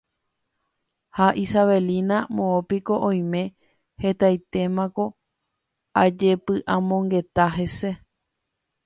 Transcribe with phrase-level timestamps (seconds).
[1.17, 3.41] ha Isabelina, moõpiko oime
[4.05, 5.05] hetaitémako
[6.05, 7.93] ajepy'amongeta hese